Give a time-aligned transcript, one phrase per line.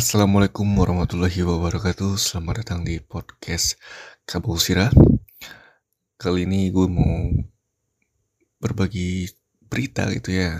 [0.00, 2.16] Assalamualaikum warahmatullahi wabarakatuh.
[2.16, 3.76] Selamat datang di podcast
[4.24, 4.88] Kabau Sira
[6.16, 7.28] Kali ini gue mau
[8.56, 9.28] berbagi
[9.68, 10.56] berita gitu ya.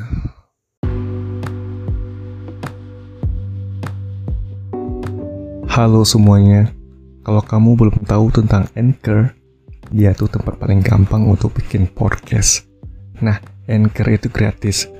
[5.72, 6.68] Halo semuanya.
[7.24, 9.32] Kalau kamu belum tahu tentang Anchor
[9.88, 12.68] Dia tuh tempat paling gampang untuk bikin podcast.
[13.24, 14.99] Nah, Anchor itu gratis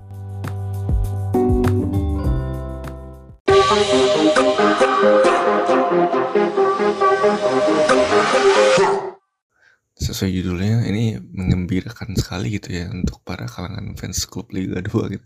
[10.21, 15.25] Sesuai judulnya, ini mengembirakan sekali gitu ya untuk para kalangan fans klub Liga 2 gitu.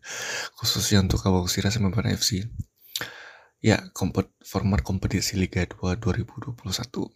[0.56, 2.48] Khususnya untuk Kabau Sira sama para FC.
[3.60, 7.12] Ya, kompet, format kompetisi Liga 2 2021.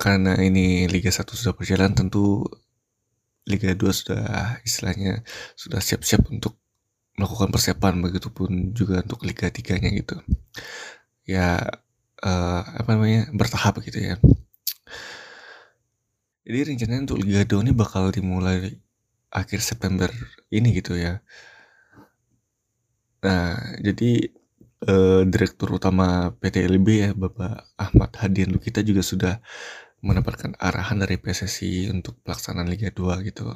[0.00, 2.48] Karena ini Liga 1 sudah berjalan, tentu
[3.44, 5.20] Liga 2 sudah istilahnya
[5.60, 6.56] sudah siap-siap untuk
[7.20, 10.16] melakukan persiapan begitupun juga untuk Liga 3 nya gitu
[11.28, 11.60] ya
[12.24, 14.16] uh, apa namanya bertahap gitu ya
[16.46, 18.78] jadi rencananya untuk Liga 2 ini bakal dimulai
[19.34, 20.06] akhir September
[20.54, 21.18] ini gitu ya.
[23.26, 24.30] Nah jadi
[24.86, 29.34] uh, direktur utama PT LB ya Bapak Ahmad Hadian kita juga sudah
[30.06, 33.50] mendapatkan arahan dari PSSI untuk pelaksanaan Liga 2 gitu.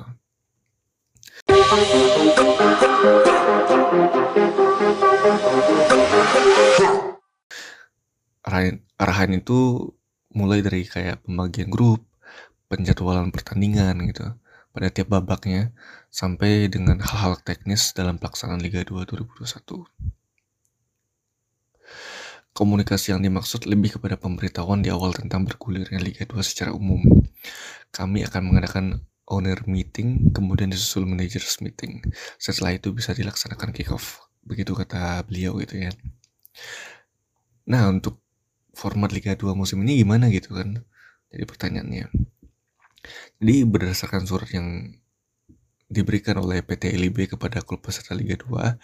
[8.42, 9.94] Arahan, arahan itu
[10.34, 12.09] mulai dari kayak pembagian grup,
[12.70, 14.30] penjadwalan pertandingan gitu
[14.70, 15.74] pada tiap babaknya
[16.08, 19.82] sampai dengan hal-hal teknis dalam pelaksanaan Liga 2 2021.
[22.50, 27.02] Komunikasi yang dimaksud lebih kepada pemberitahuan di awal tentang bergulirnya Liga 2 secara umum.
[27.90, 32.02] Kami akan mengadakan owner meeting, kemudian disusul managers meeting.
[32.38, 34.22] Setelah itu bisa dilaksanakan kick off.
[34.46, 35.90] Begitu kata beliau gitu ya.
[37.70, 38.18] Nah, untuk
[38.74, 40.82] format Liga 2 musim ini gimana gitu kan?
[41.30, 42.06] Jadi pertanyaannya.
[43.40, 44.92] Jadi berdasarkan surat yang
[45.90, 48.78] diberikan oleh PT LIB kepada klub peserta Liga 2,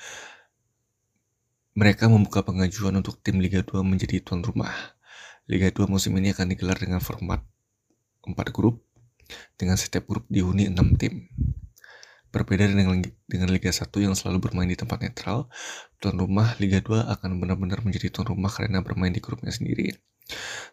[1.77, 4.73] mereka membuka pengajuan untuk tim Liga 2 menjadi tuan rumah.
[5.47, 7.45] Liga 2 musim ini akan digelar dengan format
[8.27, 8.83] 4 grup
[9.55, 11.31] dengan setiap grup dihuni 6 tim.
[12.35, 13.01] Berbeda dengan,
[13.31, 15.47] dengan Liga 1 yang selalu bermain di tempat netral,
[16.03, 19.95] tuan rumah Liga 2 akan benar-benar menjadi tuan rumah karena bermain di grupnya sendiri.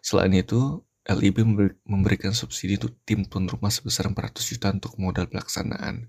[0.02, 1.44] Selain itu, LIB
[1.84, 6.08] memberikan subsidi untuk tim tuan rumah sebesar 400 juta untuk modal pelaksanaan.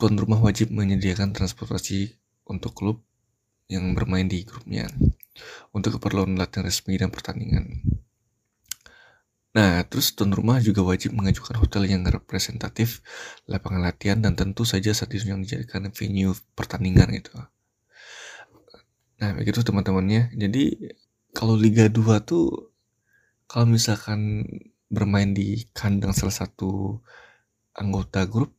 [0.00, 2.16] Tuan rumah wajib menyediakan transportasi
[2.48, 3.04] untuk klub
[3.68, 4.88] yang bermain di grupnya
[5.72, 7.84] untuk keperluan latihan resmi dan pertandingan.
[9.54, 13.06] Nah, terus tuan rumah juga wajib mengajukan hotel yang representatif,
[13.46, 17.38] lapangan latihan, dan tentu saja stadion yang dijadikan venue pertandingan gitu.
[19.22, 20.34] Nah, begitu teman-temannya.
[20.34, 20.90] Jadi,
[21.30, 22.73] kalau Liga 2 tuh,
[23.54, 24.42] kalau misalkan
[24.90, 26.98] bermain di kandang salah satu
[27.78, 28.50] anggota grup,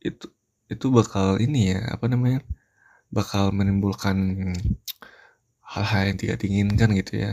[0.00, 0.24] itu
[0.72, 2.40] itu bakal ini ya, apa namanya,
[3.12, 4.16] bakal menimbulkan
[5.60, 7.32] hal-hal yang tidak diinginkan gitu ya.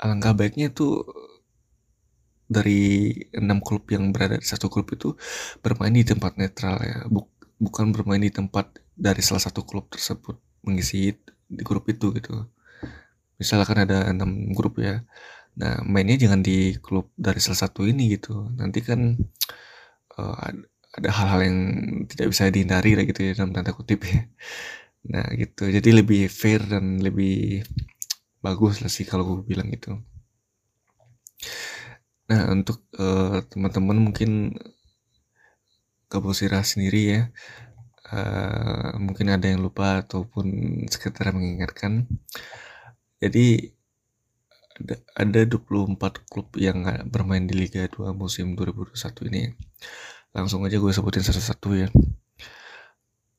[0.00, 1.04] Alangkah baiknya itu
[2.48, 5.20] dari enam klub yang berada di satu klub itu
[5.60, 7.28] bermain di tempat netral ya Buk
[7.60, 11.16] bukan bermain di tempat dari salah satu klub tersebut mengisi
[11.48, 12.44] di grup itu gitu
[13.40, 15.00] misalkan ada enam grup ya
[15.60, 18.48] nah mainnya jangan di klub dari salah satu ini gitu.
[18.56, 19.00] Nanti kan
[20.18, 20.36] uh,
[20.92, 21.58] ada hal-hal yang
[22.10, 24.28] tidak bisa dihindari lah gitu ya dalam tanda kutip ya.
[25.12, 25.68] Nah gitu.
[25.68, 27.64] Jadi lebih fair dan lebih
[28.42, 30.02] bagus lah sih kalau gue bilang gitu.
[32.32, 34.56] Nah, untuk uh, teman-teman mungkin
[36.08, 37.22] Kabusira sendiri ya,
[38.12, 40.46] uh, mungkin ada yang lupa ataupun
[40.88, 42.08] sekitar mengingatkan.
[43.20, 43.76] Jadi
[44.82, 49.42] ada, ada 24 klub yang bermain di Liga 2 musim 2021 ini.
[50.34, 51.88] Langsung aja gue sebutin satu-satu ya.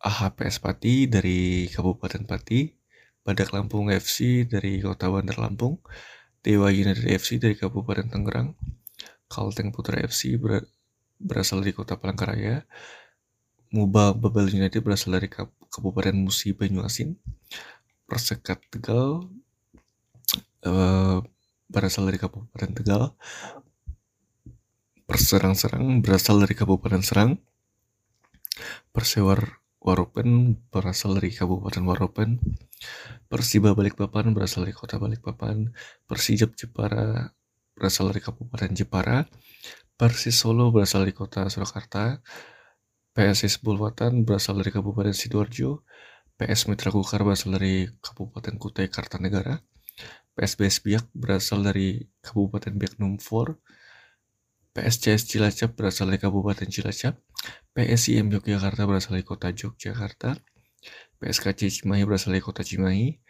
[0.04, 2.72] AHPS Pati dari Kabupaten Pati,
[3.24, 5.80] Badak Lampung FC dari Kota Bandar Lampung,
[6.44, 8.56] Dewa United FC dari Kabupaten Tangerang,
[9.32, 10.68] Kalteng Putra FC ber
[11.24, 12.68] berasal dari kota Palangkaraya,
[13.72, 17.16] Muba Babel United berasal dari Kabupaten Musi Banyuasin,
[18.04, 19.24] Persekat Tegal
[20.68, 21.24] uh,
[21.74, 23.18] berasal dari Kabupaten Tegal.
[25.10, 27.42] Perserang-serang berasal dari Kabupaten Serang.
[28.94, 32.40] Persewar Waropen berasal dari Kabupaten Waropen.
[33.28, 35.74] Persiba Balikpapan berasal dari Kota Balikpapan.
[36.06, 37.34] Persijap Jepara
[37.74, 39.26] berasal dari Kabupaten Jepara.
[39.98, 42.22] Persis Solo berasal dari Kota Surakarta.
[43.14, 45.84] PSIS Bulwatan berasal dari Kabupaten Sidoarjo.
[46.38, 49.73] PS Mitra Kukar berasal dari Kabupaten Kutai Kartanegara.
[50.34, 53.62] PSBS Biak berasal dari Kabupaten Biak Numfor.
[54.74, 57.22] PSCS Cilacap berasal dari Kabupaten Cilacap,
[57.78, 60.34] PSIM Yogyakarta berasal dari Kota Yogyakarta,
[61.22, 63.22] PSKC Cimahi berasal dari Kota Cimahi,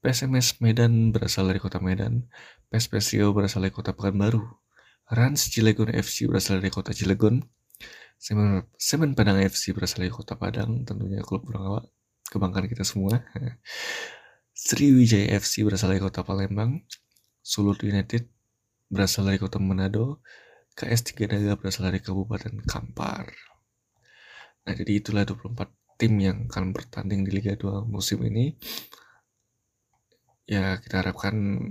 [0.00, 2.32] PSMS Medan berasal dari Kota Medan,
[2.72, 4.40] PSPS berasal dari Kota Pekanbaru,
[5.12, 7.44] Rans Cilegon FC berasal dari Kota Cilegon,
[8.16, 11.92] Semen, Semen Padang FC berasal dari Kota Padang, tentunya klub Burangawak,
[12.32, 13.20] kebanggaan kita semua.
[14.66, 16.82] Sriwijaya FC berasal dari Kota Palembang,
[17.38, 18.26] Sulut United
[18.90, 20.26] berasal dari Kota Manado,
[20.74, 23.30] KS3 Naga berasal dari Kabupaten Kampar.
[24.66, 25.70] Nah, jadi itulah 24
[26.02, 28.58] tim yang akan bertanding di Liga 2 musim ini.
[30.50, 31.62] Ya, kita harapkan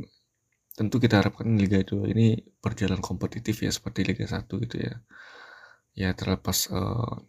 [0.72, 5.04] tentu kita harapkan Liga 2 ini berjalan kompetitif ya seperti Liga 1 gitu ya.
[6.00, 7.20] Ya, terlepas uh,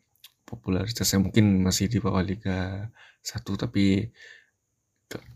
[0.46, 2.86] popularitasnya mungkin masih di bawah Liga
[3.26, 4.14] 1 tapi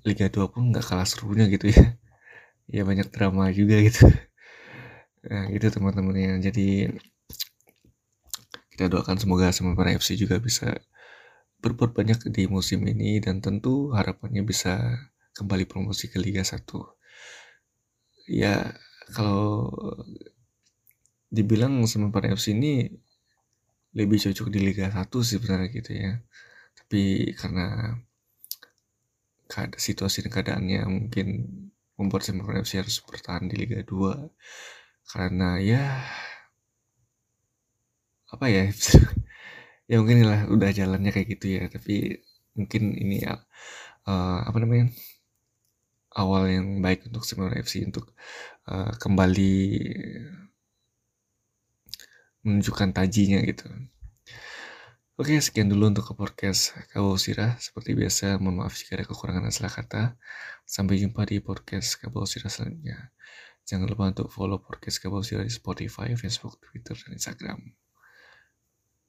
[0.02, 1.84] Liga 2 pun nggak kalah serunya gitu ya.
[2.70, 4.06] Ya banyak drama juga gitu.
[5.26, 6.32] Nah, gitu teman-teman ya.
[6.38, 6.86] Jadi
[8.70, 10.78] kita doakan semoga Semarang FC juga bisa
[11.60, 15.02] berbuat banyak di musim ini dan tentu harapannya bisa
[15.34, 16.94] kembali promosi ke Liga 1.
[18.30, 18.70] Ya,
[19.12, 19.68] kalau
[21.28, 22.86] dibilang Semarang FC ini
[23.98, 26.22] lebih cocok di Liga 1 sih sebenarnya gitu ya.
[26.78, 27.98] Tapi karena
[29.76, 31.26] situasi dan keadaannya mungkin
[31.98, 35.84] membuat Semarang FC harus bertahan di Liga 2 karena ya
[38.30, 38.70] apa ya
[39.90, 42.22] ya mungkin lah udah jalannya kayak gitu ya tapi
[42.54, 44.94] mungkin ini uh, apa namanya
[46.14, 48.14] awal yang baik untuk Semarang FC untuk
[48.66, 49.54] uh, kembali
[52.44, 53.68] menunjukkan tajinya gitu.
[55.20, 57.52] Oke, sekian dulu untuk ke podcast Kabau Sirah.
[57.60, 60.16] Seperti biasa, mohon maaf jika ada kekurangan dan salah kata.
[60.64, 63.12] Sampai jumpa di podcast Kabau Sirah selanjutnya.
[63.68, 67.60] Jangan lupa untuk follow podcast Kabau Sirah di Spotify, Facebook, Twitter, dan Instagram.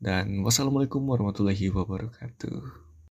[0.03, 2.90] Dan wassalamualaikum warahmatullahi wabarakatuh.